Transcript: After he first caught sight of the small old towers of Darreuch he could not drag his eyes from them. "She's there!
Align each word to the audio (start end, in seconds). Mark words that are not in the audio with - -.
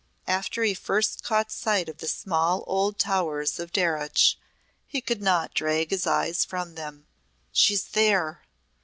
After 0.25 0.63
he 0.63 0.73
first 0.73 1.23
caught 1.23 1.51
sight 1.51 1.87
of 1.87 1.99
the 1.99 2.07
small 2.07 2.63
old 2.65 2.97
towers 2.97 3.59
of 3.59 3.71
Darreuch 3.71 4.35
he 4.87 4.99
could 4.99 5.21
not 5.21 5.53
drag 5.53 5.91
his 5.91 6.07
eyes 6.07 6.43
from 6.43 6.73
them. 6.73 7.05
"She's 7.51 7.83
there! 7.83 8.41